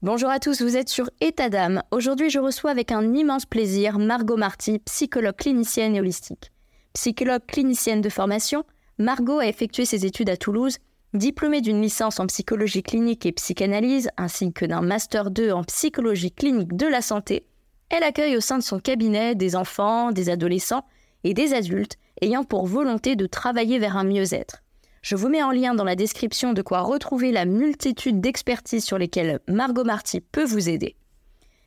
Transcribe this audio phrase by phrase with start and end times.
[0.00, 1.82] Bonjour à tous, vous êtes sur État d'âme.
[1.90, 6.52] Aujourd'hui, je reçois avec un immense plaisir Margot Marty, psychologue clinicienne et holistique.
[6.92, 8.62] Psychologue clinicienne de formation,
[8.98, 10.78] Margot a effectué ses études à Toulouse,
[11.14, 16.30] diplômée d'une licence en psychologie clinique et psychanalyse, ainsi que d'un master 2 en psychologie
[16.30, 17.44] clinique de la santé.
[17.88, 20.84] Elle accueille au sein de son cabinet des enfants, des adolescents
[21.24, 24.62] et des adultes ayant pour volonté de travailler vers un mieux-être.
[25.02, 28.98] Je vous mets en lien dans la description de quoi retrouver la multitude d'expertises sur
[28.98, 30.96] lesquelles Margot Marty peut vous aider.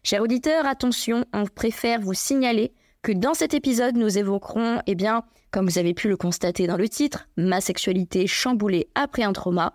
[0.03, 5.23] Chers auditeurs, attention, on préfère vous signaler que dans cet épisode, nous évoquerons, eh bien,
[5.51, 9.73] comme vous avez pu le constater dans le titre, ma sexualité chamboulée après un trauma.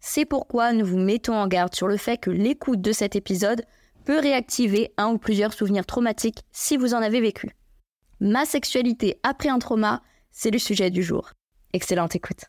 [0.00, 3.64] C'est pourquoi nous vous mettons en garde sur le fait que l'écoute de cet épisode
[4.04, 7.50] peut réactiver un ou plusieurs souvenirs traumatiques si vous en avez vécu.
[8.20, 11.30] Ma sexualité après un trauma, c'est le sujet du jour.
[11.72, 12.44] Excellente écoute.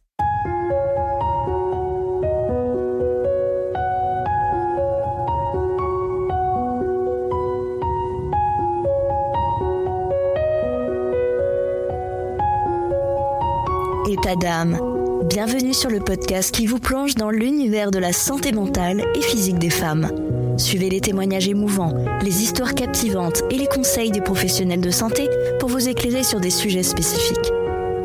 [14.15, 14.79] État d'âme.
[15.25, 19.59] Bienvenue sur le podcast qui vous plonge dans l'univers de la santé mentale et physique
[19.59, 20.09] des femmes.
[20.55, 25.27] Suivez les témoignages émouvants, les histoires captivantes et les conseils des professionnels de santé
[25.59, 27.51] pour vous éclairer sur des sujets spécifiques.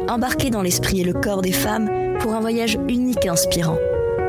[0.08, 3.78] Embarquez dans l'esprit et le corps des femmes pour un voyage unique et inspirant.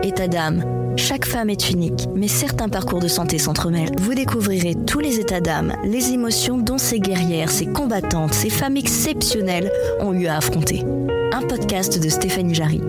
[0.04, 0.64] État d'âme.
[0.98, 3.96] Chaque femme est unique, mais certains parcours de santé s'entremêlent.
[4.00, 8.78] Vous découvrirez tous les états d'âme, les émotions dont ces guerrières, ces combattantes, ces femmes
[8.78, 10.86] exceptionnelles ont eu à affronter
[11.34, 12.82] un podcast de Stéphanie Jarry.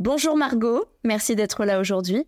[0.00, 2.24] Bonjour Margot, merci d'être là aujourd'hui.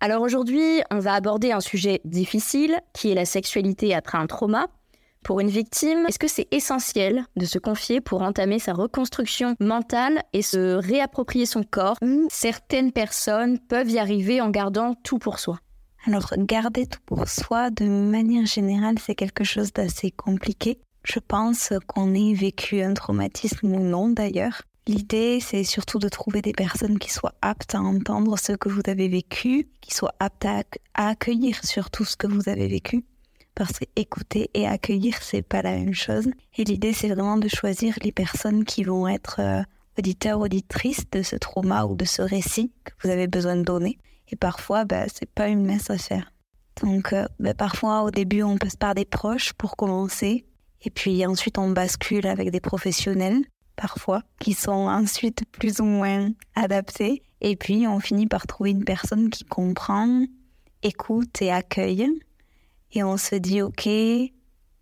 [0.00, 4.68] Alors aujourd'hui, on va aborder un sujet difficile qui est la sexualité après un trauma.
[5.22, 10.22] Pour une victime, est-ce que c'est essentiel de se confier pour entamer sa reconstruction mentale
[10.32, 11.96] et se réapproprier son corps?
[12.30, 15.58] Certaines personnes peuvent y arriver en gardant tout pour soi.
[16.04, 20.80] Alors, garder tout pour soi, de manière générale, c'est quelque chose d'assez compliqué.
[21.04, 24.62] Je pense qu'on ait vécu un traumatisme ou non d'ailleurs.
[24.88, 28.80] L'idée, c'est surtout de trouver des personnes qui soient aptes à entendre ce que vous
[28.88, 33.04] avez vécu, qui soient aptes à, accueillir surtout ce que vous avez vécu.
[33.54, 36.28] Parce que écouter et accueillir, c'est pas la même chose.
[36.56, 39.62] Et l'idée, c'est vraiment de choisir les personnes qui vont être euh,
[39.96, 43.98] auditeurs, auditrices de ce trauma ou de ce récit que vous avez besoin de donner
[44.32, 46.32] et parfois, bah, c'est pas une mince affaire.
[46.82, 50.46] Donc, euh, bah, parfois, au début, on passe par des proches pour commencer.
[50.80, 53.42] Et puis ensuite, on bascule avec des professionnels,
[53.76, 57.22] parfois, qui sont ensuite plus ou moins adaptés.
[57.42, 60.24] Et puis, on finit par trouver une personne qui comprend,
[60.82, 62.08] écoute et accueille.
[62.92, 63.88] Et on se dit, OK,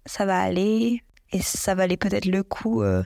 [0.07, 1.03] ça va aller.
[1.33, 3.03] Et ça valait peut-être le coup euh,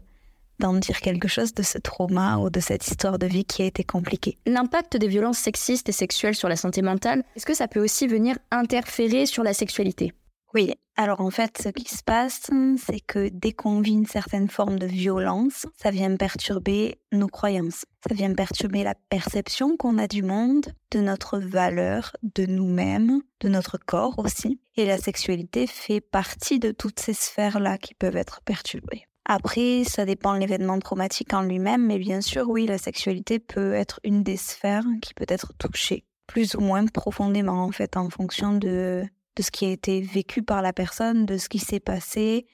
[0.58, 3.66] d'en dire quelque chose de ce trauma ou de cette histoire de vie qui a
[3.66, 4.38] été compliquée.
[4.46, 8.06] L'impact des violences sexistes et sexuelles sur la santé mentale, est-ce que ça peut aussi
[8.06, 10.12] venir interférer sur la sexualité?
[10.54, 12.48] Oui, alors en fait, ce qui se passe,
[12.78, 17.84] c'est que dès qu'on vit une certaine forme de violence, ça vient perturber nos croyances.
[18.08, 23.48] Ça vient perturber la perception qu'on a du monde, de notre valeur, de nous-mêmes, de
[23.48, 24.60] notre corps aussi.
[24.76, 29.06] Et la sexualité fait partie de toutes ces sphères-là qui peuvent être perturbées.
[29.26, 33.72] Après, ça dépend de l'événement traumatique en lui-même, mais bien sûr, oui, la sexualité peut
[33.72, 38.10] être une des sphères qui peut être touchée, plus ou moins profondément en fait, en
[38.10, 39.04] fonction de,
[39.36, 42.46] de ce qui a été vécu par la personne, de ce qui s'est passé,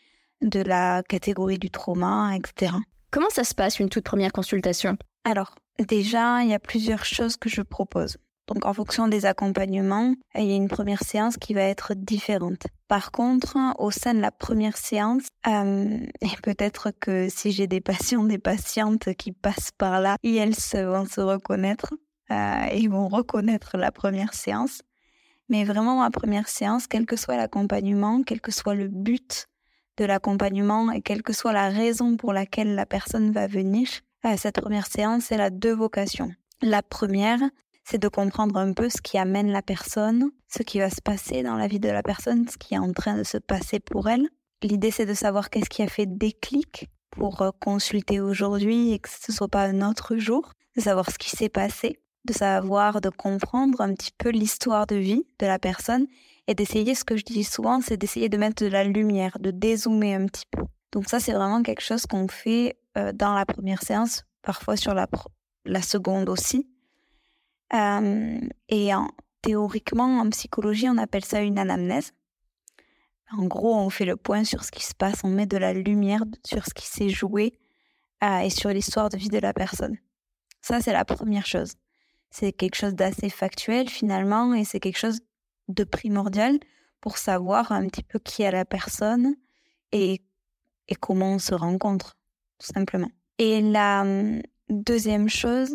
[0.42, 2.72] de la catégorie du trauma, etc.
[3.10, 4.96] Comment ça se passe une toute première consultation?
[5.24, 8.16] Alors, déjà, il y a plusieurs choses que je propose.
[8.52, 12.66] Donc en fonction des accompagnements, il y a une première séance qui va être différente.
[12.88, 17.80] Par contre, au sein de la première séance, euh, et peut-être que si j'ai des
[17.80, 21.94] patients, des patientes qui passent par là, elles vont se reconnaître
[22.32, 24.82] euh, et vont reconnaître la première séance.
[25.48, 29.46] Mais vraiment, ma première séance, quel que soit l'accompagnement, quel que soit le but
[29.96, 33.88] de l'accompagnement et quelle que soit la raison pour laquelle la personne va venir,
[34.24, 36.32] euh, cette première séance, elle a deux vocations.
[36.62, 37.40] La première,
[37.84, 41.42] c'est de comprendre un peu ce qui amène la personne, ce qui va se passer
[41.42, 44.08] dans la vie de la personne, ce qui est en train de se passer pour
[44.08, 44.28] elle.
[44.62, 49.08] L'idée, c'est de savoir qu'est-ce qui a fait déclic pour euh, consulter aujourd'hui et que
[49.08, 53.00] ce ne soit pas un autre jour, de savoir ce qui s'est passé, de savoir,
[53.00, 56.06] de comprendre un petit peu l'histoire de vie de la personne
[56.46, 59.50] et d'essayer, ce que je dis souvent, c'est d'essayer de mettre de la lumière, de
[59.50, 60.62] dézoomer un petit peu.
[60.92, 64.94] Donc ça, c'est vraiment quelque chose qu'on fait euh, dans la première séance, parfois sur
[64.94, 65.06] la,
[65.64, 66.68] la seconde aussi,
[67.72, 69.08] et en,
[69.42, 72.12] théoriquement, en psychologie, on appelle ça une anamnèse.
[73.32, 75.72] En gros, on fait le point sur ce qui se passe, on met de la
[75.72, 77.54] lumière sur ce qui s'est joué
[78.24, 79.96] euh, et sur l'histoire de vie de la personne.
[80.60, 81.74] Ça, c'est la première chose.
[82.30, 85.20] C'est quelque chose d'assez factuel finalement et c'est quelque chose
[85.68, 86.58] de primordial
[87.00, 89.36] pour savoir un petit peu qui est la personne
[89.92, 90.22] et,
[90.88, 92.16] et comment on se rencontre,
[92.58, 93.10] tout simplement.
[93.38, 95.74] Et la hum, deuxième chose,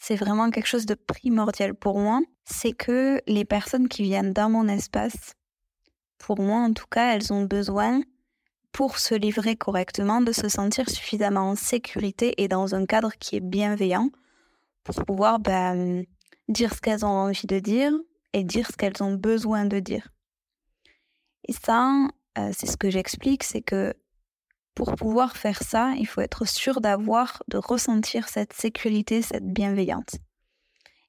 [0.00, 4.48] c'est vraiment quelque chose de primordial pour moi, c'est que les personnes qui viennent dans
[4.48, 5.34] mon espace,
[6.18, 8.00] pour moi en tout cas, elles ont besoin,
[8.72, 13.36] pour se livrer correctement, de se sentir suffisamment en sécurité et dans un cadre qui
[13.36, 14.10] est bienveillant
[14.84, 16.04] pour pouvoir ben,
[16.48, 17.92] dire ce qu'elles ont envie de dire
[18.32, 20.08] et dire ce qu'elles ont besoin de dire.
[21.46, 22.08] Et ça,
[22.38, 23.92] euh, c'est ce que j'explique, c'est que
[24.74, 30.16] pour pouvoir faire ça, il faut être sûr d'avoir, de ressentir cette sécurité, cette bienveillance.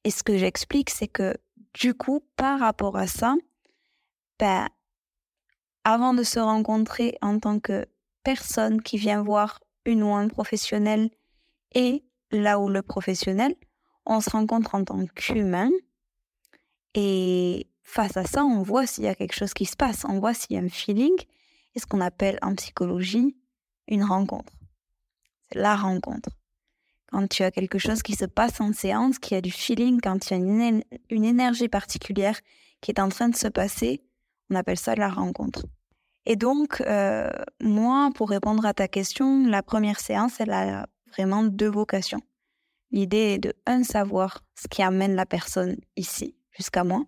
[0.04, 1.36] Et ce que j'explique, c'est que
[1.74, 3.36] du coup, par rapport à ça,
[4.40, 4.68] ben,
[5.84, 7.88] avant de se rencontrer en tant que
[8.24, 11.10] personne qui vient voir une ou un professionnel
[11.74, 13.56] et là où le professionnel,
[14.06, 15.70] on se rencontre en tant qu'humain
[16.94, 20.20] et face à ça, on voit s'il y a quelque chose qui se passe, on
[20.20, 21.16] voit s'il y a un feeling
[21.76, 23.36] et ce qu'on appelle en psychologie
[23.88, 24.54] une rencontre.
[25.50, 26.30] C'est la rencontre.
[27.12, 30.20] Quand tu as quelque chose qui se passe en séance, qui a du feeling, quand
[30.20, 32.40] tu as une, énergie particulière
[32.80, 34.02] qui est en train de se passer,
[34.50, 35.66] on appelle ça la rencontre.
[36.26, 37.30] Et donc, euh,
[37.62, 42.22] moi, pour répondre à ta question, la première séance, elle a vraiment deux vocations.
[42.92, 47.04] L'idée est de, un, savoir ce qui amène la personne ici, jusqu'à moi,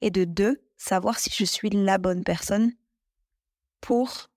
[0.00, 2.72] et de deux, savoir si je suis la bonne personne
[3.80, 4.28] pour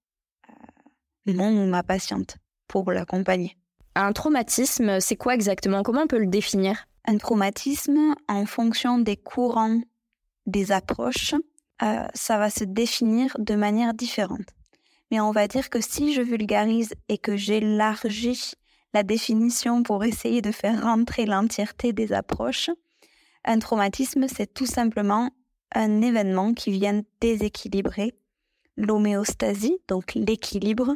[1.25, 2.37] mon ou ma patiente
[2.67, 3.57] pour l'accompagner.
[3.95, 5.83] Un traumatisme, c'est quoi exactement?
[5.83, 6.87] Comment on peut le définir?
[7.05, 9.81] Un traumatisme, en fonction des courants,
[10.45, 11.35] des approches,
[11.83, 14.47] euh, ça va se définir de manière différente.
[15.09, 18.53] Mais on va dire que si je vulgarise et que j'élargis
[18.93, 22.69] la définition pour essayer de faire rentrer l'entièreté des approches,
[23.43, 25.31] un traumatisme, c'est tout simplement
[25.73, 28.13] un événement qui vient déséquilibrer
[28.77, 30.95] l'homéostasie, donc l'équilibre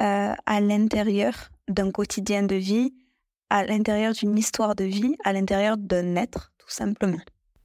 [0.00, 1.34] euh, à l'intérieur
[1.68, 2.94] d'un quotidien de vie,
[3.50, 7.20] à l'intérieur d'une histoire de vie, à l'intérieur d'un être, tout simplement.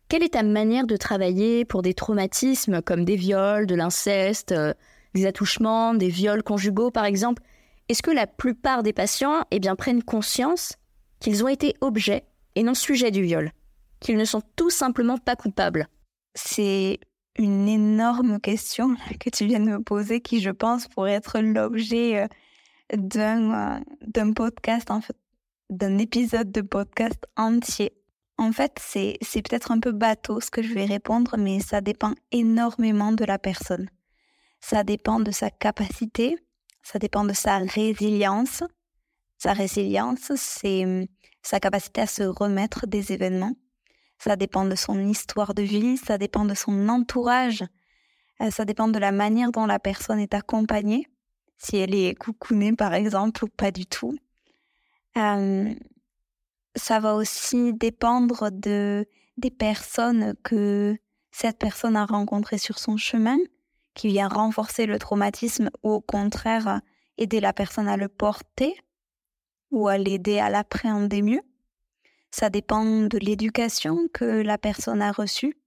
[0.10, 4.74] Quelle est ta manière de travailler pour des traumatismes comme des viols, de l'inceste, euh,
[5.14, 7.44] des attouchements, des viols conjugaux par exemple?
[7.90, 10.74] Est-ce que la plupart des patients eh bien, prennent conscience
[11.20, 13.52] qu'ils ont été objets et non sujets du viol?
[14.00, 15.88] Qu'ils ne sont tout simplement pas coupables?
[16.36, 17.00] C'est
[17.40, 22.24] une énorme question que tu viens de me poser qui, je pense, pourrait être l'objet
[22.24, 22.28] euh,
[22.98, 25.16] d'un, euh, d'un podcast, en fait,
[25.70, 27.94] d'un épisode de podcast entier.
[28.38, 31.80] En fait, c'est, c'est peut-être un peu bateau ce que je vais répondre, mais ça
[31.80, 33.90] dépend énormément de la personne.
[34.60, 36.36] Ça dépend de sa capacité,
[36.84, 38.64] ça dépend de sa résilience.
[39.38, 41.06] Sa résilience, c'est hum,
[41.42, 43.56] sa capacité à se remettre des événements
[44.20, 47.64] ça dépend de son histoire de vie, ça dépend de son entourage,
[48.42, 51.08] euh, ça dépend de la manière dont la personne est accompagnée,
[51.58, 54.18] si elle est coucounée par exemple ou pas du tout.
[55.18, 55.74] Euh,
[56.76, 59.08] ça va aussi dépendre de
[59.38, 60.98] des personnes que
[61.32, 63.38] cette personne a rencontrées sur son chemin,
[63.94, 66.82] qui vient renforcer le traumatisme ou au contraire
[67.18, 68.76] aider la personne à le porter
[69.72, 71.42] ou à l'aider à l'appréhender mieux.
[72.32, 75.58] Ça dépend de l'éducation que la personne a reçue.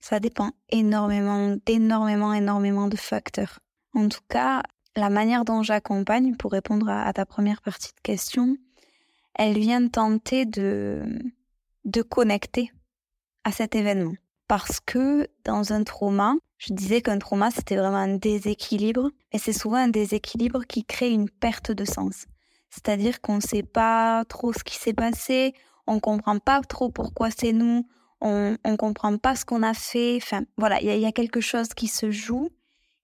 [0.00, 3.58] Ça dépend énormément, d'énormément, énormément de facteurs.
[3.94, 4.62] En tout cas,
[4.96, 8.56] la manière dont j'accompagne, pour répondre à, ta première partie de question,
[9.34, 11.02] elle vient tenter de,
[11.84, 12.70] de connecter
[13.44, 14.14] à cet événement.
[14.46, 19.52] Parce que dans un trauma, je disais qu'un trauma, c'était vraiment un déséquilibre, et c'est
[19.52, 22.26] souvent un déséquilibre qui crée une perte de sens.
[22.70, 25.54] C'est-à-dire qu'on ne sait pas trop ce qui s'est passé,
[25.86, 27.86] on ne comprend pas trop pourquoi c'est nous,
[28.20, 30.16] on ne comprend pas ce qu'on a fait.
[30.16, 32.50] Enfin, voilà, il y, a quelque chose qui se joue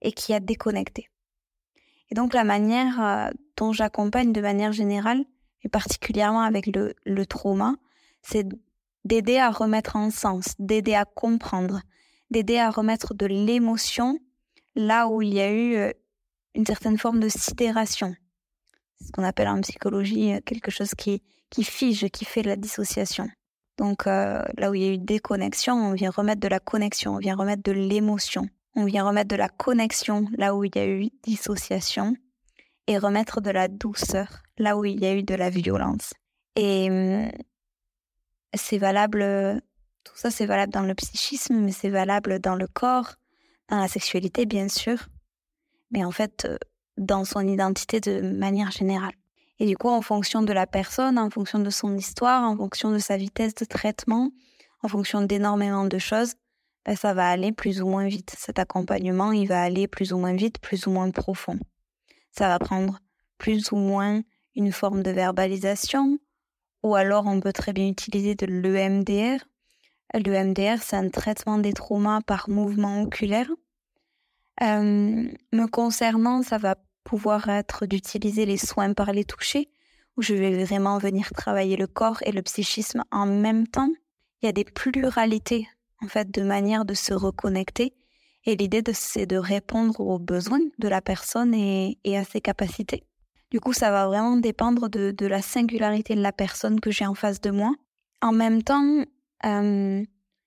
[0.02, 1.08] et qui a déconnecté.
[2.10, 5.24] Et donc, la manière euh, dont j'accompagne de manière générale,
[5.62, 7.76] et particulièrement avec le, le trauma,
[8.22, 8.46] c'est
[9.04, 11.80] d'aider à remettre en sens, d'aider à comprendre,
[12.30, 14.18] d'aider à remettre de l'émotion
[14.76, 15.90] là où il y a eu euh,
[16.54, 18.14] une certaine forme de sidération,
[19.04, 23.28] ce qu'on appelle en psychologie euh, quelque chose qui, qui fige, qui fait la dissociation.
[23.76, 27.14] Donc euh, là où il y a eu déconnexion, on vient remettre de la connexion,
[27.14, 30.78] on vient remettre de l'émotion, on vient remettre de la connexion là où il y
[30.78, 32.14] a eu dissociation
[32.86, 36.14] et remettre de la douceur là où il y a eu de la violence.
[36.56, 37.30] Et hum,
[38.54, 39.60] c'est valable,
[40.04, 43.16] tout ça c'est valable dans le psychisme, mais c'est valable dans le corps,
[43.68, 45.08] dans la sexualité bien sûr.
[45.90, 46.56] Mais en fait, euh,
[46.96, 49.14] dans son identité de manière générale.
[49.58, 52.90] Et du coup, en fonction de la personne, en fonction de son histoire, en fonction
[52.90, 54.30] de sa vitesse de traitement,
[54.82, 56.34] en fonction d'énormément de choses,
[56.84, 58.34] ben, ça va aller plus ou moins vite.
[58.36, 61.58] Cet accompagnement, il va aller plus ou moins vite, plus ou moins profond.
[62.30, 62.98] Ça va prendre
[63.38, 64.22] plus ou moins
[64.56, 66.18] une forme de verbalisation,
[66.82, 69.44] ou alors on peut très bien utiliser de l'EMDR.
[70.14, 73.50] L'EMDR, c'est un traitement des traumas par mouvement oculaire.
[74.62, 79.70] Euh, me concernant, ça va pouvoir être d'utiliser les soins par les touchés,
[80.16, 83.90] où je vais vraiment venir travailler le corps et le psychisme en même temps?
[84.42, 85.68] Il y a des pluralités
[86.02, 87.94] en fait de manières de se reconnecter,
[88.44, 93.04] et l'idée c'est de répondre aux besoins de la personne et, à ses capacités.
[93.50, 97.14] Du coup, ça va vraiment dépendre de, la singularité de la personne que j'ai en
[97.14, 97.74] face de moi.
[98.20, 99.04] En même temps,
[99.46, 100.04] euh,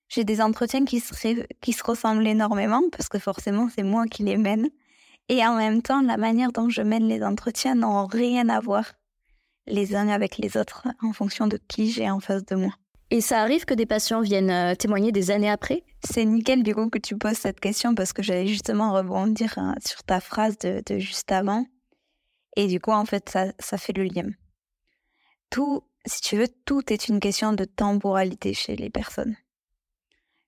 [0.08, 4.68] j'ai des entretiens qui se ressemblent énormément parce que forcément, c'est moi qui les mène.
[5.28, 8.92] Et en même temps, la manière dont je mène les entretiens n'ont rien à voir
[9.66, 12.72] les uns avec les autres en fonction de qui j'ai en face de moi.
[13.10, 15.82] Et ça arrive que des patients viennent euh, témoigner des années après?
[16.04, 19.74] C'est nickel du coup que tu poses cette question parce que j'allais justement rebondir hein,
[19.84, 21.66] sur ta phrase de, juste avant.
[22.56, 24.28] Et du coup, en fait, ça, ça fait le lien.
[25.50, 29.36] Tout, si tu veux, tout est une question de temporalité chez les personnes.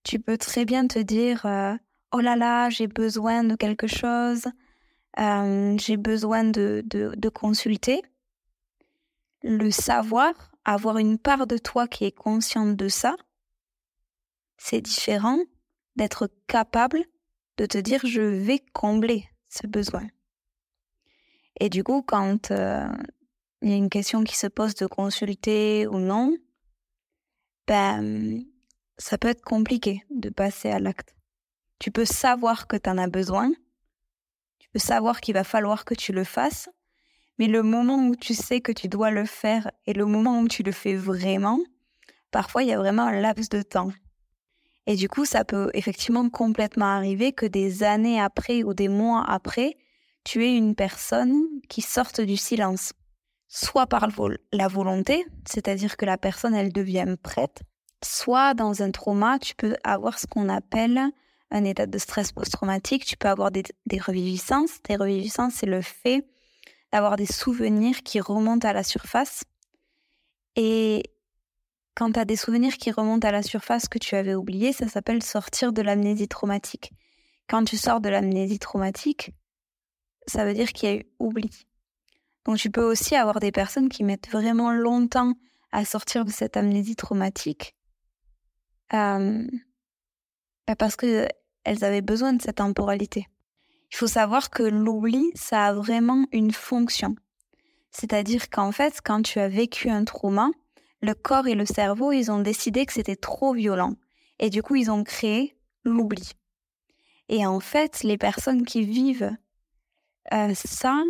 [0.03, 1.75] Tu peux très bien te dire, euh,
[2.13, 4.45] oh là là, j'ai besoin de quelque chose,
[5.19, 8.03] euh, j'ai besoin de, de, consulter.
[9.43, 13.17] Le savoir, avoir une part de toi qui est consciente de ça,
[14.59, 15.39] c'est différent
[15.97, 17.05] d'être capable
[17.57, 20.07] de te dire je vais combler ce besoin.
[21.59, 22.89] Et du coup, quand euh,
[23.63, 26.37] il y a une question qui se pose de consulter ou non,
[27.67, 28.43] ben,
[28.99, 31.15] ça peut être compliqué de passer à l'acte.
[31.79, 33.51] Tu peux savoir que tu en as besoin,
[34.73, 36.69] peux savoir qu'il va falloir que tu le fasses,
[37.39, 40.49] mais le moment où tu sais que tu dois le faire et le moment où
[40.49, 41.59] tu le fais vraiment,
[42.31, 43.91] parfois il y a vraiment un laps de temps.
[44.87, 49.25] Et du coup, ça peut effectivement complètement arriver que des années après ou des mois
[49.27, 49.77] après,
[50.25, 52.93] tu aies une personne qui sorte du silence.
[53.49, 54.07] Soit par
[54.53, 57.63] la volonté, c'est-à-dire que la personne, elle devient prête,
[58.03, 61.01] soit dans un trauma, tu peux avoir ce qu'on appelle
[61.51, 63.65] un état de stress post-traumatique, tu peux avoir des,
[63.99, 64.83] reviviscences.
[64.89, 66.27] Des reviviscences, c'est le fait
[66.93, 69.45] d'avoir des souvenirs qui remontent à la surface.
[70.57, 71.03] Et
[71.95, 74.89] quand tu as des souvenirs qui remontent à la surface que tu avais oubliés, ça
[74.89, 76.93] s'appelle sortir de l'amnésie traumatique.
[77.49, 79.33] Quand tu sors de l'amnésie traumatique,
[80.27, 81.67] ça veut dire qu'il y a eu oubli.
[82.45, 85.35] Donc tu peux aussi avoir des personnes qui mettent vraiment longtemps
[85.73, 87.75] à sortir de cette amnésie traumatique.
[88.93, 89.47] Euh,
[90.67, 91.29] bah, parce que
[91.65, 93.27] elles avaient besoin de cette temporalité.
[93.93, 97.17] Il faut savoir que l'oubli, ça a vraiment une fonction.
[97.91, 100.51] C'est-à-dire qu'en fait, quand tu as vécu un trauma,
[101.03, 103.95] le corps et le cerveau, ils ont décidé que c'était trop violent.
[104.39, 106.33] Et du coup, ils ont créé l'oubli.
[107.29, 109.37] Et en fait, les personnes qui vivent
[110.33, 111.03] euh, ça,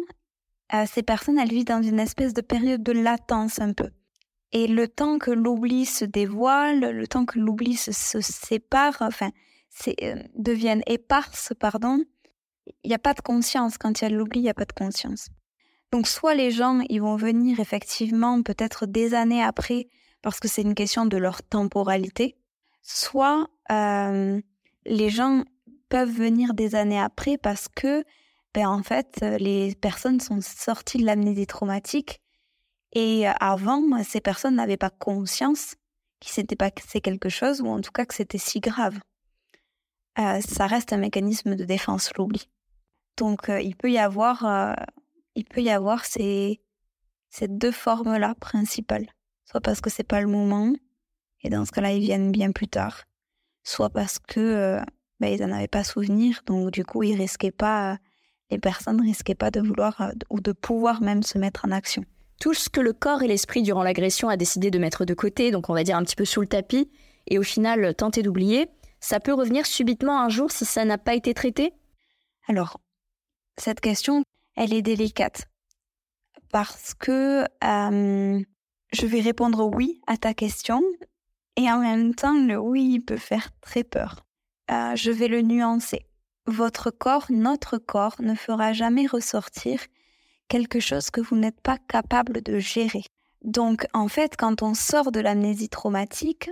[0.73, 3.91] euh, ces personnes, elles vivent dans une espèce de période de latence un peu.
[4.53, 9.31] Et le temps que l'oubli se dévoile, le temps que l'oubli se, se, sépare, enfin,
[10.03, 12.03] euh, deviennent éparses, pardon,
[12.85, 13.79] il n'y a pas de conscience.
[13.79, 15.29] Quand il y a l'oubli, il n'y a pas de conscience.
[15.93, 19.89] Donc soit les gens, ils vont venir effectivement peut-être des années après
[20.23, 22.37] parce que c'est une question de leur temporalité,
[22.83, 24.41] soit euh,
[24.85, 25.45] les gens
[25.89, 28.05] peuvent venir des années après parce que,
[28.55, 32.21] ben, en fait, les personnes sont sorties de l'amnésie traumatique
[32.93, 35.77] et avant, ces personnes n'avaient pas conscience
[36.19, 38.99] qu'il s'était passé quelque chose ou en tout cas que c'était si grave.
[40.21, 42.49] Euh, ça reste un mécanisme de défense, l'oubli.
[43.17, 44.75] Donc, euh, il peut y avoir, euh,
[45.35, 46.61] il peut y avoir ces,
[47.43, 49.07] deux formes-là principales.
[49.47, 50.73] Soit parce que c'est pas le moment,
[51.43, 53.05] et dans ce cas-là, ils viennent bien plus tard.
[53.65, 54.81] Soit parce que
[55.21, 57.99] ben, ils n'en avaient pas souvenir, donc du coup, ils risquaient pas,
[58.51, 62.05] les personnes risquaient pas de vouloir ou de pouvoir même se mettre en action.
[62.41, 65.51] Tout ce que le corps et l'esprit durant l'agression a décidé de mettre de côté,
[65.51, 66.91] donc on va dire un petit peu sous le tapis,
[67.27, 68.69] et au final tenter d'oublier,
[69.01, 71.73] ça peut revenir subitement un jour si ça n'a pas été traité?
[72.49, 72.81] Alors,
[73.57, 74.23] cette question,
[74.57, 75.47] elle est délicate
[76.53, 78.41] parce que euh,
[78.93, 80.83] je vais répondre oui à ta question
[81.57, 84.21] et en même temps, le oui peut faire très peur.
[84.71, 86.07] Euh, je vais le nuancer.
[86.47, 89.81] Votre corps, notre corps, ne fera jamais ressortir
[90.49, 93.05] quelque chose que vous n'êtes pas capable de gérer.
[93.43, 96.51] Donc, en fait, quand on sort de l'amnésie traumatique,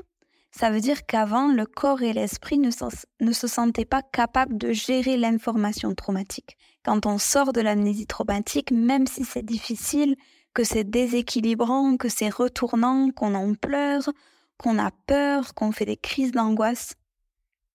[0.51, 5.17] ça veut dire qu'avant, le corps et l'esprit ne, se sentaient pas capables de gérer
[5.17, 6.57] l'information traumatique.
[6.85, 10.17] Quand on sort de l'amnésie traumatique, même si c'est difficile,
[10.55, 14.11] que c'est déséquilibrant, que c'est retournant, qu'on en pleure,
[14.57, 16.95] qu'on a peur, qu'on fait des crises d'angoisse.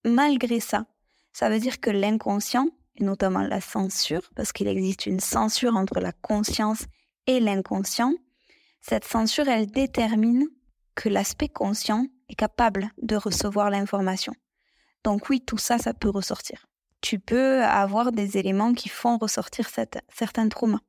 [0.03, 0.86] Malgré ça,
[1.32, 6.00] ça veut dire que l'inconscient, et notamment la censure, parce qu'il existe une censure entre
[6.00, 6.86] la conscience
[7.27, 8.13] et l'inconscient,
[8.82, 10.46] cette censure, elle détermine
[10.96, 14.34] que l'aspect conscient capable de recevoir l'information.
[15.04, 16.66] Donc oui, tout ça, ça peut ressortir.
[17.02, 19.70] Tu peux avoir des éléments qui font ressortir
[20.10, 20.80] certains traumas,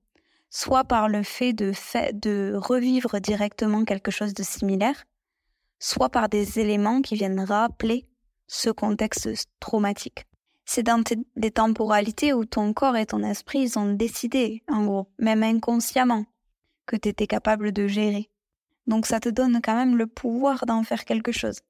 [0.49, 5.05] soit par le fait de, revivre directement quelque chose de similaire,
[5.81, 8.07] soit par des éléments qui viennent rappeler
[8.47, 10.27] ce contexte traumatique.
[10.65, 11.03] C'est dans
[11.37, 16.25] des temporalités où ton corps et ton esprit, ont décidé, en gros, même inconsciemment,
[16.87, 18.31] que tu étais capable de gérer.
[18.87, 21.61] Donc ça te donne quand même le pouvoir d'en faire quelque chose.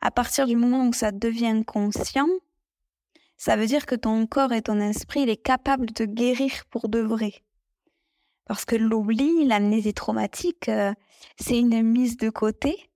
[0.00, 2.28] À partir du moment où ça devient conscient,
[3.36, 6.88] ça veut dire que ton corps et ton esprit, il est capable de guérir pour
[6.88, 7.32] de vrai.
[8.46, 10.92] Parce que l'oubli, l'amnésie traumatique, euh,
[11.38, 12.90] c'est une mise de côté,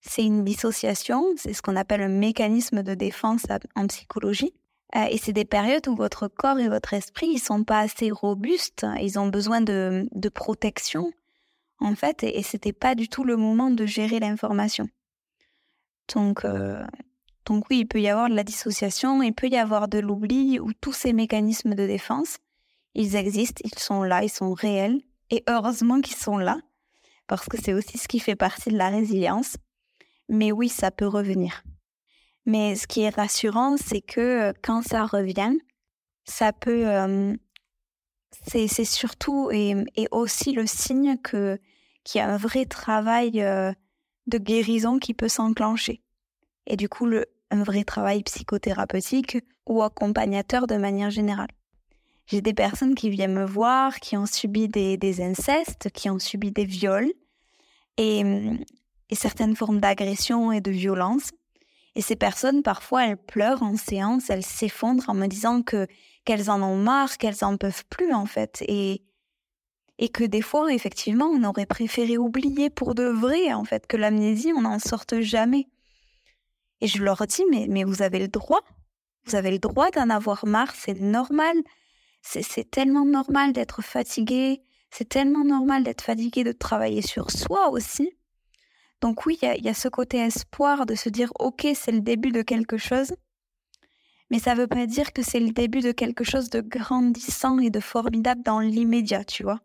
[0.00, 4.52] c'est une dissociation, c'est ce qu'on appelle un mécanisme de défense en psychologie.
[4.94, 8.10] Euh, et c'est des périodes où votre corps et votre esprit, ils sont pas assez
[8.10, 11.12] robustes, ils ont besoin de, de protection,
[11.82, 14.88] en fait, et, et c'était pas du tout le moment de gérer l'information.
[16.14, 16.84] Donc, euh,
[17.46, 20.60] donc oui, il peut y avoir de la dissociation, il peut y avoir de l'oubli,
[20.60, 22.38] ou tous ces mécanismes de défense,
[22.94, 26.58] ils existent, ils sont là, ils sont réels, et heureusement qu'ils sont là,
[27.26, 29.56] parce que c'est aussi ce qui fait partie de la résilience.
[30.28, 31.62] Mais oui, ça peut revenir.
[32.46, 35.54] Mais ce qui est rassurant, c'est que euh, quand ça revient,
[36.24, 36.86] ça peut.
[36.86, 37.34] Euh,
[38.46, 41.60] c'est surtout et, et, aussi le signe que
[42.04, 43.72] qu'il y a un vrai travail euh,
[44.26, 46.02] de guérison qui peut s'enclencher.
[46.66, 47.08] Et du coup,
[47.50, 51.50] un vrai travail psychothérapeutique ou accompagnateur de manière générale.
[52.26, 56.18] J'ai des personnes qui viennent me voir, qui ont subi des, des incestes, qui ont
[56.18, 57.12] subi des viols
[57.98, 58.22] et,
[59.10, 61.30] et certaines formes d'agression et de violence
[61.94, 65.86] et ces personnes, parfois, elles pleurent en séance, elles s'effondrent en me disant que
[66.24, 69.02] qu'elles en ont marre, qu'elles en peuvent plus en fait, et
[70.02, 73.96] et que des fois, effectivement, on aurait préféré oublier pour de vrai en fait que
[73.96, 75.68] l'amnésie, on n'en sorte jamais.
[76.80, 78.62] Et je leur dis mais mais vous avez le droit,
[79.26, 81.56] vous avez le droit d'en avoir marre, c'est normal,
[82.20, 88.10] c'est tellement normal d'être fatigué, c'est tellement normal d'être fatigué de travailler sur soi aussi.
[89.02, 92.32] Donc oui, il y, a ce côté espoir de se dire, OK, c'est le début
[92.32, 93.14] de quelque chose,
[94.30, 97.60] mais ça ne veut pas dire que c'est le début de quelque chose de grandissant
[97.60, 99.60] et de formidable dans l'immédiat, tu vois.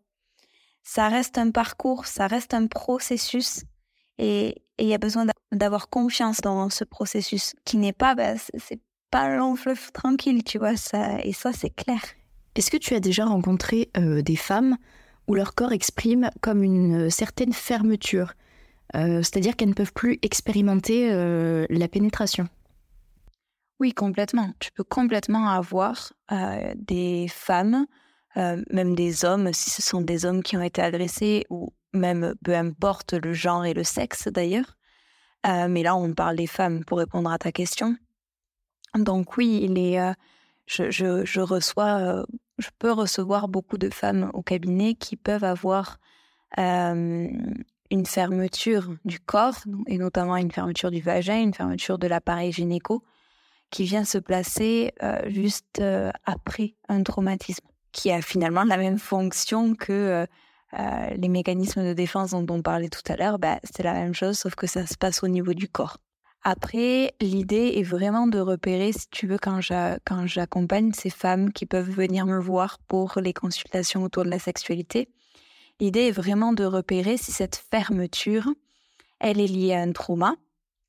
[0.90, 3.64] Ça reste un parcours, ça reste un processus,
[4.16, 8.80] et il y a besoin d'avoir confiance dans ce processus, qui n'est pas, bah, c'est
[9.10, 12.00] pas long fleuve tranquille, tu vois, ça, et ça c'est clair.
[12.54, 14.78] Est-ce que tu as déjà rencontré euh, des femmes
[15.26, 18.32] où leur corps exprime comme une euh, certaine fermeture
[18.96, 22.48] euh, c'est-à-dire qu'elles ne peuvent plus expérimenter euh, la pénétration?
[23.80, 24.54] Oui, complètement.
[24.58, 27.86] Tu peux complètement avoir euh, des femmes,
[28.36, 32.54] même des hommes, si ce sont des hommes qui ont été agressés, ou même peu
[32.54, 34.76] importe le genre et le sexe d'ailleurs.
[35.44, 37.96] mais là, on parle des femmes pour répondre à ta question.
[38.94, 39.68] Donc oui,
[40.66, 42.24] je, reçois,
[42.58, 45.98] je peux recevoir beaucoup de femmes au cabinet qui peuvent avoir
[46.56, 53.02] une fermeture du corps, et notamment une fermeture du vagin, une fermeture de l'appareil gynéco,
[53.70, 54.92] qui vient se placer
[55.26, 55.82] juste
[56.24, 60.26] après un traumatisme, qui a finalement la même fonction que
[60.78, 63.38] euh, les mécanismes de défense dont on parlait tout à l'heure.
[63.38, 65.98] Bah, c'est la même chose, sauf que ça se passe au niveau du corps.
[66.42, 69.60] Après, l'idée est vraiment de repérer, si tu veux, quand
[70.26, 75.08] j'accompagne ces femmes qui peuvent venir me voir pour les consultations autour de la sexualité,
[75.80, 78.48] L'idée est vraiment de repérer si cette fermeture,
[79.20, 80.34] elle est liée à un trauma,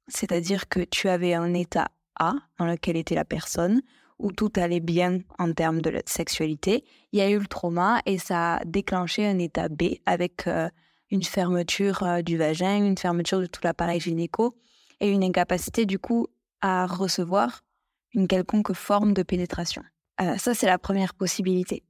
[0.08, 3.84] c'est-à-dire que tu avais un état A dans lequel était la personne,
[4.20, 6.84] où tout allait bien en termes de sexualité.
[7.12, 10.70] Il y a eu le trauma et ça a déclenché un état B avec euh,
[11.10, 14.56] une fermeture euh, du vagin, une fermeture de tout l'appareil gynéco
[15.00, 16.28] et une incapacité du coup
[16.62, 17.62] à recevoir
[18.14, 19.84] une quelconque forme de pénétration.
[20.22, 21.84] Euh, ça, c'est la première possibilité.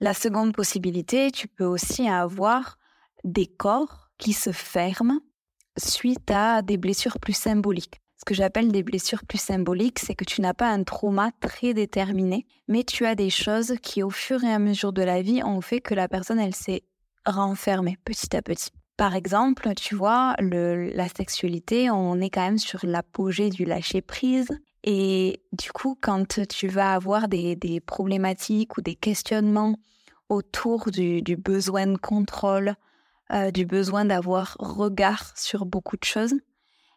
[0.00, 2.78] La seconde possibilité, tu peux aussi avoir
[3.24, 5.20] des corps qui se ferment
[5.76, 8.01] suite à des blessures plus symboliques.
[8.22, 11.74] Ce que j'appelle des blessures plus symboliques, c'est que tu n'as pas un trauma très
[11.74, 15.42] déterminé, mais tu as des choses qui, au fur et à mesure de la vie,
[15.42, 16.84] ont fait que la personne, elle s'est
[17.26, 18.70] renfermée petit à petit.
[18.96, 24.56] Par exemple, tu vois, la sexualité, on est quand même sur l'apogée du lâcher-prise.
[24.84, 29.74] Et du coup, quand tu vas avoir des problématiques ou des questionnements
[30.28, 32.76] autour du, besoin de contrôle,
[33.32, 36.34] euh, du besoin d'avoir regard sur beaucoup de choses,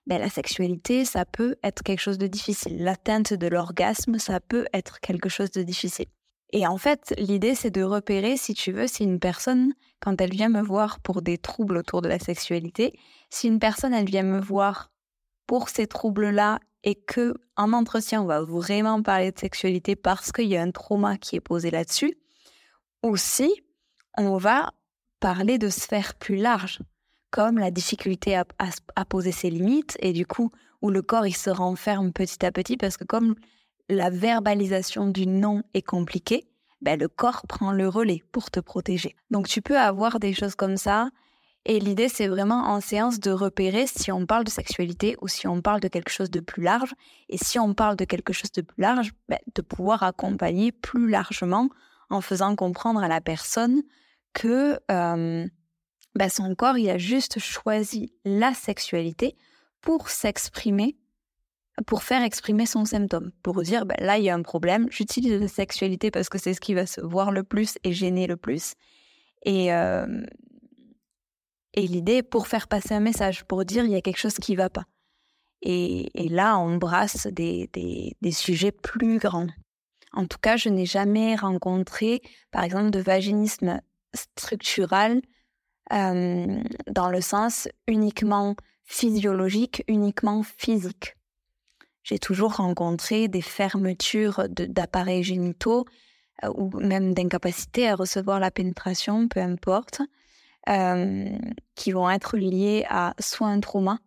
[0.07, 2.83] ben, la sexualité, ça peut être quelque chose de difficile.
[2.83, 6.07] L'atteinte de l'orgasme, ça peut être quelque chose de difficile.
[6.53, 10.29] Et en fait, l'idée, c'est de repérer, si tu veux, si une personne, quand elle
[10.29, 12.97] vient me voir pour des troubles autour de la sexualité,
[13.29, 14.91] si une personne, elle vient me voir
[15.47, 20.47] pour ces troubles-là et que en entretien, on va vraiment parler de sexualité parce qu'il
[20.47, 22.15] y a un trauma qui est posé là-dessus,
[23.03, 23.51] ou si
[24.17, 24.71] on va
[25.19, 26.79] parler de sphères plus larges,
[27.35, 28.45] comme la difficulté à,
[29.03, 32.77] poser ses limites et du coup où le corps il se renferme petit à petit
[32.77, 33.35] parce que comme
[33.89, 36.47] la verbalisation du non est compliquée,
[36.79, 39.17] ben, le corps prend le relais pour te protéger.
[39.31, 41.09] Donc tu peux avoir des choses comme ça.
[41.65, 45.45] Et l'idée, c'est vraiment en séance de repérer si on parle de sexualité ou si
[45.45, 46.93] on parle de quelque chose de plus large.
[47.27, 51.09] Et si on parle de quelque chose de plus large, ben, de pouvoir accompagner plus
[51.09, 51.67] largement
[52.09, 53.83] en faisant comprendre à la personne
[54.31, 55.45] que euh,
[56.15, 59.35] ben, son corps, il a juste choisi la sexualité
[59.81, 60.97] pour s'exprimer
[61.87, 65.41] pour faire exprimer son symptôme, pour dire ben là il y a un problème, j'utilise
[65.41, 68.37] la sexualité parce que c'est ce qui va se voir le plus et gêner le
[68.37, 68.73] plus.
[69.43, 70.23] Et, euh,
[71.73, 74.53] et l'idée pour faire passer un message, pour dire il y a quelque chose qui
[74.53, 74.85] ne va pas.
[75.61, 79.47] Et, et, là on brasse des, des, des, sujets plus grands.
[80.13, 83.81] En tout cas, je n'ai jamais rencontré, par exemple, de vaginisme
[84.13, 85.21] structural
[85.93, 91.15] euh, dans le sens uniquement physiologique, uniquement physique
[92.05, 95.85] j'ai toujours rencontré des fermetures d'appareils génitaux
[96.43, 100.01] euh, ou même d'incapacité à recevoir la pénétration, peu importe,
[100.69, 101.29] euh,
[101.73, 103.99] qui vont être liées à soit un trauma,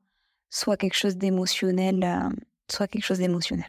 [0.48, 2.30] soit quelque chose d'émotionnel,
[2.70, 3.68] soit quelque chose d'émotionnel.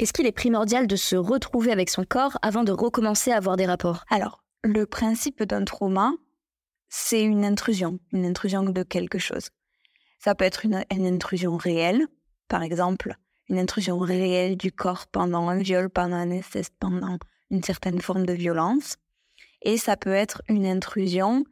[0.00, 3.56] Est-ce qu'il est primordial de se retrouver avec son corps avant de recommencer à avoir
[3.56, 4.04] des rapports?
[4.10, 6.12] Alors, le principe d'un trauma,
[6.88, 9.50] c'est une intrusion, une intrusion de quelque chose.
[10.18, 12.06] Ça peut être une intrusion réelle,
[12.48, 13.16] par exemple,
[13.48, 16.40] une intrusion réelle du corps pendant un viol, pendant un
[16.80, 17.18] pendant
[17.50, 18.96] une certaine forme de violence.
[19.62, 21.44] Et ça peut être une intrusion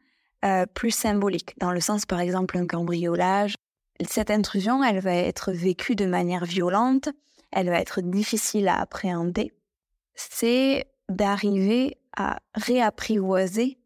[0.45, 3.55] euh, plus symbolique, dans le sens par exemple un cambriolage.
[4.07, 7.09] Cette intrusion, elle va être vécue de manière violente,
[7.51, 9.53] elle va être difficile à appréhender.
[10.15, 13.79] C'est d'arriver à réapprivoiser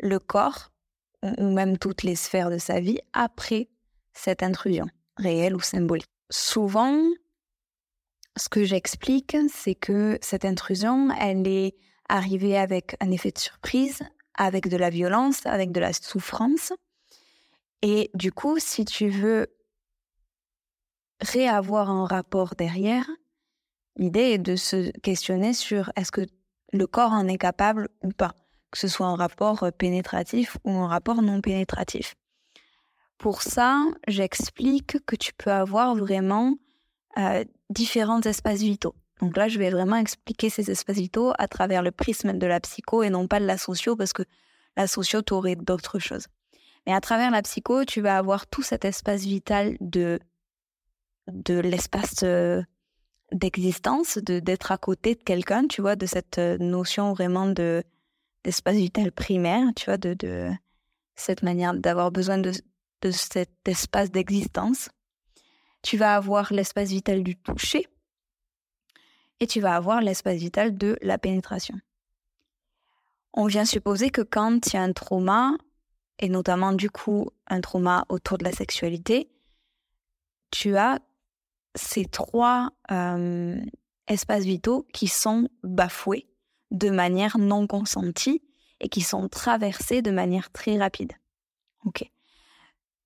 [0.00, 0.70] le corps
[1.22, 3.68] ou même toutes les sphères de sa vie après
[4.12, 6.08] cette intrusion, réelle ou symbolique.
[6.30, 7.00] Souvent,
[8.36, 11.76] ce que j'explique, c'est que cette intrusion, elle est
[12.08, 14.00] arrivée avec un effet de surprise,
[14.34, 16.72] avec de la violence, avec de la souffrance.
[17.82, 19.48] Et du coup, si tu veux
[21.20, 23.08] réavoir un rapport derrière,
[23.96, 26.26] l'idée est de se questionner sur est-ce que
[26.72, 28.34] le corps en est capable ou pas,
[28.70, 32.16] que ce soit un rapport pénétratif ou un rapport non pénétratif.
[33.18, 36.54] Pour ça, j'explique que tu peux avoir vraiment
[37.18, 38.94] euh, différents espaces vitaux.
[39.20, 42.60] Donc là, je vais vraiment expliquer ces espaces vitaux à travers le prisme de la
[42.60, 44.22] psycho et non pas de la socio, parce que
[44.76, 46.28] la socio, t'aurait d'autres choses.
[46.86, 50.20] Mais à travers la psycho, tu vas avoir tout cet espace vital de,
[51.26, 52.62] de l'espace euh,
[53.32, 57.82] d'existence, de, d'être à côté de quelqu'un, tu vois, de cette euh, notion vraiment de,
[58.48, 60.50] d'espace vital primaire, tu vois, de, de
[61.14, 62.52] cette manière d'avoir besoin de,
[63.02, 64.88] de cet espace d'existence
[65.82, 67.86] tu vas avoir l'espace vital du toucher
[69.40, 71.78] et tu vas avoir l'espace vital de la pénétration.
[73.32, 75.52] On vient supposer que quand il y a un trauma,
[76.18, 79.30] et notamment du coup un trauma autour de la sexualité,
[80.50, 80.98] tu as
[81.76, 83.60] ces trois euh,
[84.08, 86.26] espaces vitaux qui sont bafoués
[86.70, 88.42] de manière non consentie
[88.80, 91.12] et qui sont traversés de manière très rapide.
[91.84, 92.10] Ok.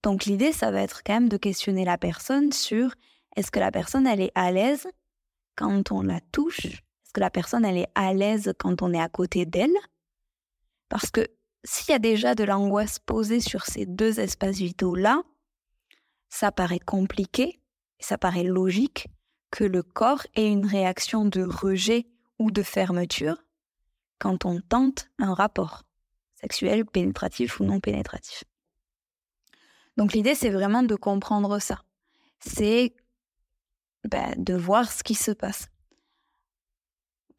[0.03, 2.94] Donc l'idée, ça va être quand même de questionner la personne sur
[3.37, 4.88] est-ce que la personne, elle est à l'aise
[5.57, 6.66] quand on la touche?
[6.66, 9.77] Est-ce que la personne, elle est à l'aise quand on est à côté d'elle?
[10.88, 11.27] Parce que
[11.64, 15.22] s'il y a déjà de l'angoisse posée sur ces deux espaces vitaux-là,
[16.29, 17.61] ça paraît compliqué,
[18.01, 19.07] ça paraît logique
[19.51, 22.07] que le corps ait une réaction de rejet
[22.38, 23.37] ou de fermeture
[24.22, 25.82] quand on tente un rapport
[26.35, 28.44] sexuel pénétratif ou non pénétratif.
[29.96, 31.82] Donc l'idée, c'est vraiment de comprendre ça.
[32.38, 32.94] C'est
[34.04, 35.70] ben, de voir ce qui se passe.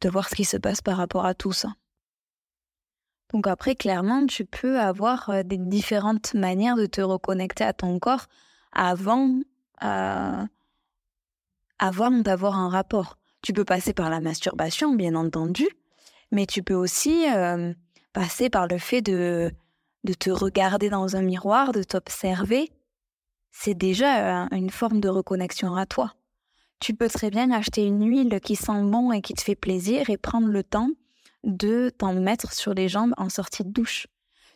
[0.02, 1.70] De voir ce qui se passe par rapport à tout ça.
[3.32, 7.98] Donc après, clairement, tu peux avoir euh, des différentes manières de te reconnecter à ton
[7.98, 8.26] corps
[8.72, 9.40] avant,
[9.82, 10.46] euh,
[11.78, 13.16] avant d'avoir un rapport.
[13.40, 15.66] Tu peux passer par la masturbation, bien entendu,
[16.30, 17.72] mais tu peux aussi euh,
[18.12, 19.52] passer par le fait de
[20.04, 22.70] de te regarder dans un miroir, de t'observer,
[23.50, 26.14] c'est déjà une forme de reconnexion à toi.
[26.78, 30.10] Tu peux très bien acheter une huile qui sent bon et qui te fait plaisir
[30.10, 30.90] et prendre le temps
[31.44, 34.06] de t'en mettre sur les jambes en sortie de douche.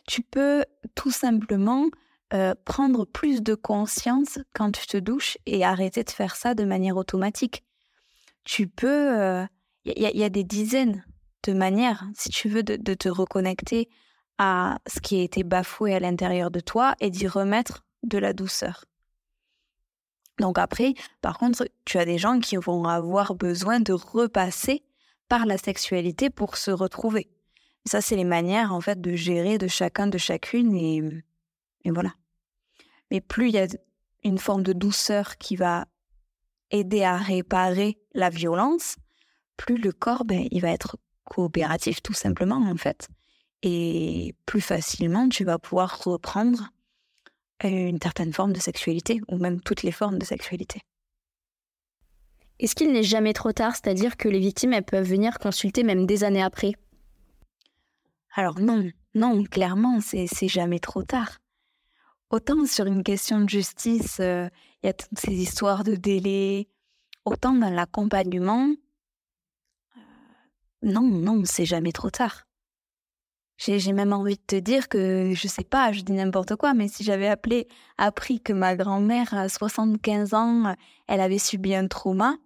[0.07, 0.63] Tu peux
[0.95, 1.87] tout simplement
[2.33, 6.63] euh, prendre plus de conscience quand tu te douches et arrêter de faire ça de
[6.63, 7.63] manière automatique.
[8.43, 9.07] Tu peux...
[9.85, 11.03] Il euh, y, a des dizaines
[11.43, 13.89] de manières, si tu veux, de, de te reconnecter
[14.37, 18.33] à ce qui a été bafoué à l'intérieur de toi et d'y remettre de la
[18.33, 18.85] douceur.
[20.39, 24.83] Donc après, par contre, tu as des gens qui vont avoir besoin de repasser
[25.27, 27.29] par la sexualité pour se retrouver.
[27.85, 31.01] Ça, c'est les manières, en fait, de gérer de chacun, de chacune, et,
[31.83, 32.13] et voilà.
[33.11, 33.67] Mais plus il y a
[34.23, 35.85] une forme de douceur qui va
[36.71, 38.95] aider à réparer la violence,
[39.57, 40.97] plus le corps, ben, il va être
[41.29, 43.07] coopératif tout simplement en fait.
[43.61, 46.71] Et plus facilement, tu vas pouvoir reprendre
[47.63, 50.81] une certaine forme de sexualité, ou même toutes les formes de sexualité.
[52.59, 56.05] Est-ce qu'il n'est jamais trop tard, c'est-à-dire que les victimes, elles peuvent venir consulter même
[56.05, 56.73] des années après?
[58.33, 61.39] Alors non, non, clairement, c'est jamais trop tard.
[62.29, 64.47] Autant sur une question de justice, euh,
[64.83, 66.67] il y a toutes ces histoires de délai,
[67.25, 68.75] autant dans l'accompagnement, euh,
[70.81, 72.45] non, non, c'est jamais trop tard.
[73.57, 76.87] J'ai même envie de te dire que, je sais pas, je dis n'importe quoi, mais
[76.87, 80.75] si j'avais appelé, appris que ma grand-mère, à 75 ans,
[81.07, 82.37] elle avait subi un trauma,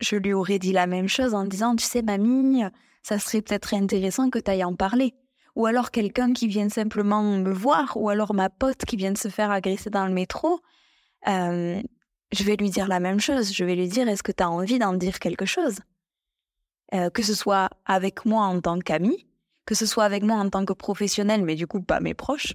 [0.00, 2.64] je lui aurais dit la même chose en disant, tu sais, mamie,
[3.04, 5.14] ça serait peut-être intéressant que tu ailles en parler
[5.54, 9.18] ou alors quelqu'un qui vient simplement me voir, ou alors ma pote qui vient de
[9.18, 10.60] se faire agresser dans le métro,
[11.28, 11.80] euh,
[12.32, 13.52] je vais lui dire la même chose.
[13.52, 15.78] Je vais lui dire, est-ce que tu as envie d'en dire quelque chose?
[16.94, 19.26] Euh, Que ce soit avec moi en tant qu'ami,
[19.66, 22.54] que ce soit avec moi en tant que professionnel, mais du coup pas mes proches,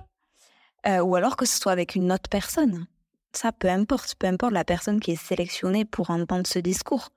[0.88, 2.88] euh, ou alors que ce soit avec une autre personne.
[3.34, 7.10] Ça, peu importe, peu importe la personne qui est sélectionnée pour entendre ce discours.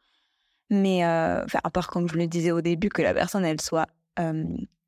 [0.69, 3.89] Mais, enfin, à part comme je le disais au début, que la personne, elle soit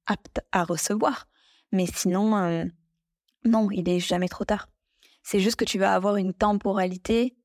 [0.06, 1.26] apte à recevoir.
[1.72, 2.64] Mais sinon, euh,
[3.44, 4.68] non, il est jamais trop tard.
[5.22, 7.36] C'est juste que tu vas avoir une temporalité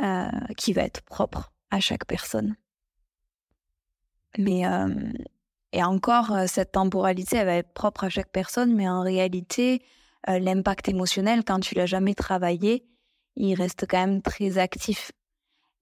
[0.00, 2.56] euh, qui va être propre à chaque personne.
[4.38, 4.88] Mais euh,
[5.72, 9.82] et encore, cette temporalité, elle va être propre à chaque personne, mais en réalité,
[10.26, 12.86] l'impact émotionnel, quand tu l'as jamais travaillé,
[13.36, 15.12] il reste quand même très actif.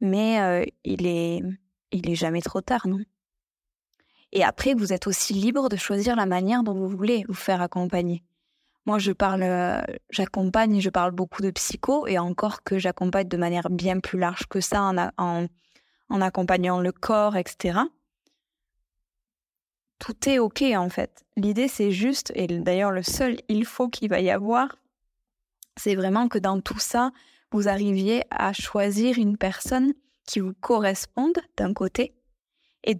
[0.00, 1.42] Mais il est,
[1.92, 3.00] il est jamais trop tard, non?
[4.34, 7.62] Et après, vous êtes aussi libre de choisir la manière dont vous voulez vous faire
[7.62, 8.24] accompagner.
[8.84, 13.36] Moi, je parle, euh, j'accompagne, je parle beaucoup de psycho, et encore que j'accompagne de
[13.36, 17.78] manière bien plus large que ça en accompagnant le corps, etc.
[20.04, 21.24] Tout est OK en fait.
[21.34, 24.76] L'idée, c'est juste, et d'ailleurs le seul il faut qu'il va y avoir,
[25.78, 27.10] c'est vraiment que dans tout ça,
[27.52, 29.94] vous arriviez à choisir une personne
[30.26, 32.14] qui vous corresponde d'un côté
[32.82, 32.94] et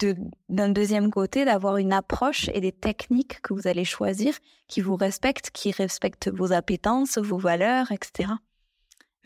[0.48, 4.34] d'un deuxième côté d'avoir une approche et des techniques que vous allez choisir
[4.66, 8.30] qui vous respectent, qui respectent vos appétences, vos valeurs, etc.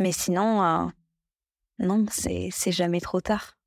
[0.00, 0.86] Mais sinon, euh,
[1.78, 3.57] non, c'est jamais trop tard.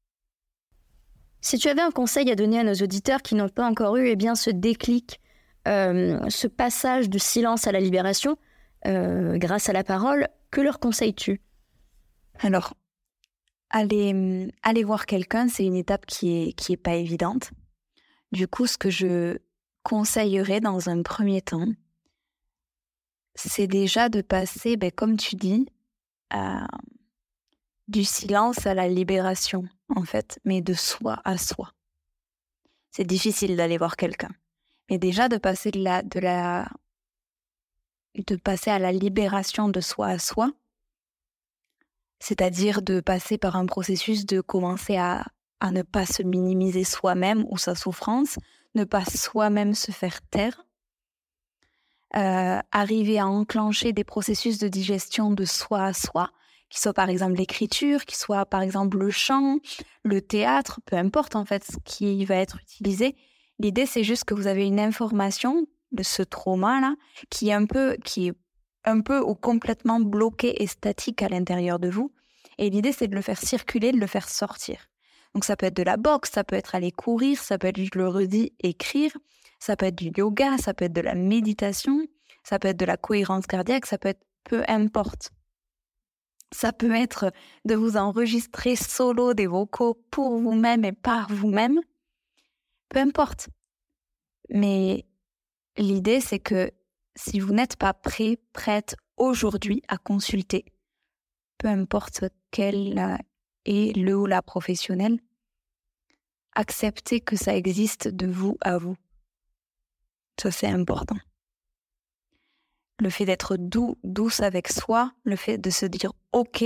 [1.42, 4.08] Si tu avais un conseil à donner à nos auditeurs qui n'ont pas encore eu
[4.08, 5.20] eh bien, ce déclic,
[5.68, 8.38] euh, ce passage de silence à la libération,
[8.86, 11.42] euh, grâce à la parole, que leur conseilles-tu?
[12.40, 12.76] Alors,
[13.72, 17.52] aller, aller voir quelqu'un, c'est une étape qui est, qui est pas évidente.
[18.32, 19.40] Du coup, ce que je
[19.84, 21.68] conseillerais dans un premier temps,
[23.34, 25.66] c'est déjà de passer, ben, comme tu dis,
[27.88, 31.74] du silence à la libération, en fait, mais de soi à soi.
[32.92, 34.32] C'est difficile d'aller voir quelqu'un.
[34.90, 36.70] Mais déjà de passer de la, de la,
[38.16, 40.52] de passer à la libération de soi à soi,
[42.20, 45.26] c'est-à-dire de passer par un processus de commencer à,
[45.72, 48.38] ne pas se minimiser soi-même ou sa souffrance,
[48.76, 50.66] ne pas soi-même se faire taire,
[52.16, 56.32] euh, arriver à enclencher des processus de digestion de soi à soi,
[56.72, 59.60] qui soit par exemple l'écriture, qui soit par exemple le chant,
[60.04, 63.16] le théâtre, peu importe en fait ce qui va être utilisé.
[63.60, 66.96] L'idée c'est juste que vous avez une information de ce trauma là
[67.30, 68.34] qui est un peu qui est
[68.86, 72.12] un peu ou complètement bloqué et statique à l'intérieur de vous.
[72.58, 74.88] Et l'idée, c'est de le faire circuler, de le faire sortir.
[75.34, 77.82] Donc ça peut être de la boxe, ça peut être aller courir, ça peut être,
[77.82, 79.12] je le redis, écrire,
[79.60, 82.06] ça peut être du yoga, ça peut être de la méditation,
[82.44, 85.32] ça peut être de la cohérence cardiaque, ça peut être peu importe.
[86.54, 87.32] Ça peut être
[87.66, 91.80] de vous enregistrer solo des vocaux pour vous-même et par vous-même.
[92.90, 93.50] Peu importe.
[94.50, 95.06] Mais
[95.78, 96.72] l'idée, c'est que
[97.16, 100.66] si vous n'êtes pas prêt, prête aujourd'hui à consulter,
[101.58, 103.18] peu importe quel
[103.66, 105.20] est le ou la professionnelle,
[106.54, 108.98] acceptez que ça existe de vous à vous.
[110.42, 111.18] Ça, c'est important.
[113.02, 116.64] Le fait d'être doux, douce avec soi, le fait de se dire OK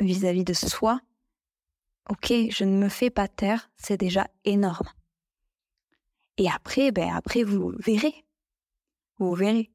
[0.00, 1.00] vis-à-vis de soi,
[2.08, 4.88] OK, je ne me fais pas taire, c'est déjà énorme.
[6.38, 8.24] Et après, ben après, vous verrez.
[9.18, 9.70] Vous verrez.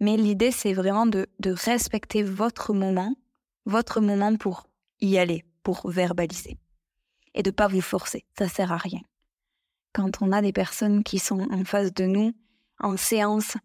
[0.00, 3.14] Mais l'idée, c'est vraiment de, de respecter votre moment,
[3.66, 4.66] votre moment pour
[5.02, 6.56] y aller, pour verbaliser.
[7.34, 8.24] Et de pas vous forcer.
[8.38, 9.02] Ça sert à rien.
[9.92, 12.32] Quand on a des personnes qui sont en face de nous,
[12.78, 13.58] en séance,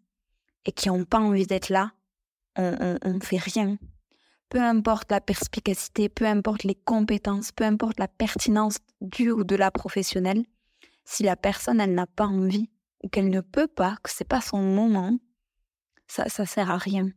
[0.66, 1.92] et qui n'ont pas envie d'être là,
[2.56, 3.78] on ne fait rien.
[4.50, 9.56] Peu importe la perspicacité, peu importe les compétences, peu importe la pertinence du ou de
[9.56, 10.44] la professionnelle,
[11.06, 12.70] si la personne, elle n'a pas envie,
[13.04, 15.18] ou qu'elle ne peut pas, que c'est pas son moment,
[16.08, 17.12] ça, ça sert à rien.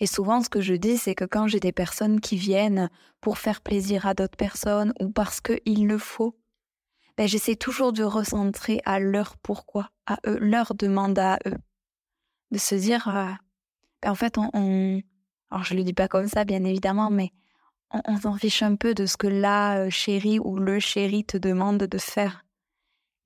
[0.00, 3.38] Et souvent, ce que je dis, c'est que quand j'ai des personnes qui viennent pour
[3.38, 6.38] faire plaisir à d'autres personnes ou parce qu'il le faut,
[7.16, 11.56] ben, j'essaie toujours de recentrer à leur pourquoi, à eux, leur demande à eux.
[12.50, 13.30] De se dire, euh,
[14.02, 15.02] ben, en fait, on,
[15.50, 17.32] alors je le dis pas comme ça, bien évidemment, mais
[17.90, 21.38] on, s'en fiche un peu de ce que la euh, chérie ou le chéri te
[21.38, 22.44] demande de faire.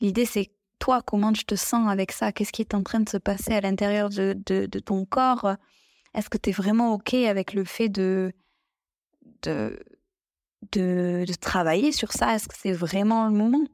[0.01, 2.33] L'idée, c'est toi, comment tu te sens avec ça?
[2.33, 5.57] Qu'est-ce qui est en train de se passer à l'intérieur de, ton corps?
[6.15, 8.33] Est-ce que tu es vraiment OK avec le fait de,
[9.43, 9.81] de,
[10.73, 12.35] de, de travailler sur ça?
[12.35, 13.65] Est-ce que c'est vraiment le moment?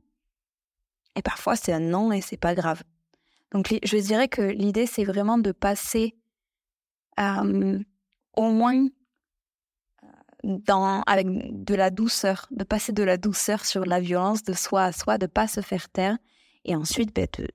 [1.16, 2.82] Et parfois, c'est un non et c'est pas grave.
[3.52, 6.14] Donc, je dirais que l'idée, c'est vraiment de passer
[7.18, 8.86] au moins
[11.06, 11.26] avec
[11.64, 15.18] de la douceur, de passer de la douceur sur la violence de soi à soi,
[15.18, 16.16] de pas se faire taire,
[16.64, 17.48] et ensuite ben, de,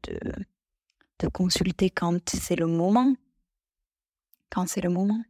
[1.19, 3.15] de, consulter quand c'est le moment.
[4.49, 5.21] Quand c'est le moment.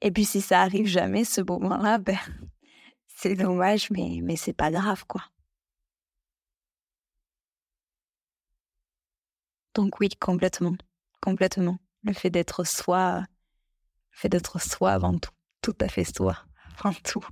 [0.00, 2.18] Et puis si ça arrive jamais, ce moment-là, ben,
[3.06, 5.22] c'est dommage, mais, mais c'est pas grave, quoi.
[9.74, 10.74] Donc oui, complètement,
[11.20, 11.78] complètement.
[12.04, 15.30] Le fait d'être soi, le fait d'être soi avant tout
[15.62, 16.36] tout à fait soi,
[16.78, 17.24] avant tout.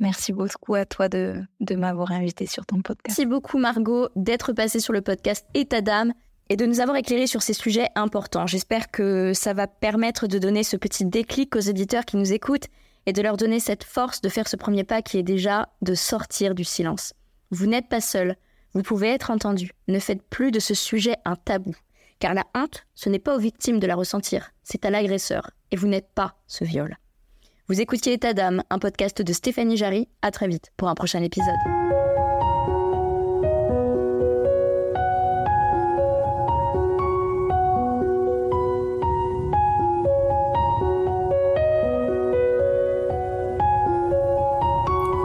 [0.00, 3.16] Merci beaucoup à toi de, m'avoir invité sur ton podcast.
[3.16, 6.12] Merci beaucoup Margot d'être passée sur le podcast État d'âme
[6.50, 8.46] et de nous avoir éclairé sur ces sujets importants.
[8.46, 12.66] J'espère que ça va permettre de donner ce petit déclic aux éditeurs qui nous écoutent
[13.06, 15.94] et de leur donner cette force de faire ce premier pas qui est déjà de
[15.94, 17.14] sortir du silence.
[17.50, 18.36] Vous n'êtes pas seul,
[18.74, 19.70] vous pouvez être entendu.
[19.88, 21.74] Ne faites plus de ce sujet un tabou.
[22.18, 25.50] Car la honte, ce n'est pas aux victimes de la ressentir, c'est à l'agresseur.
[25.70, 26.96] Et vous n'êtes pas ce viol.
[27.68, 30.08] Vous écoutiez État d'âme, un podcast de Stéphanie Jarry.
[30.22, 31.54] À très vite pour un prochain épisode.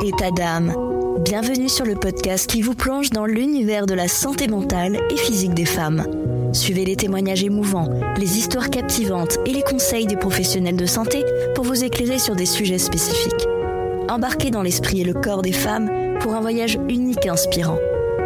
[0.01, 0.88] État d'âme.
[1.29, 5.53] Bienvenue sur le podcast qui vous plonge dans l'univers de la santé mentale et physique
[5.53, 6.07] des femmes.
[6.53, 7.87] Suivez les témoignages émouvants,
[8.17, 12.47] les histoires captivantes et les conseils des professionnels de santé pour vous éclairer sur des
[12.47, 13.47] sujets spécifiques.
[14.09, 17.77] Embarquez dans l'esprit et le corps des femmes pour un voyage unique et inspirant.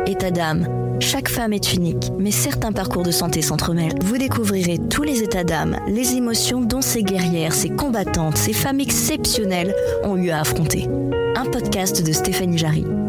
[0.08, 0.66] État d'âme.
[1.02, 4.00] Chaque femme est unique, mais certains parcours de santé s'entremêlent.
[4.02, 8.80] Vous découvrirez tous les états d'âme, les émotions dont ces guerrières, ces combattantes, ces femmes
[8.80, 10.88] exceptionnelles ont eu à affronter.
[11.36, 13.03] Un podcast de Stéphanie Jarry.